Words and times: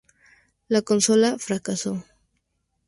La 0.67 0.81
consola 0.81 1.37
fracasó. 1.37 2.03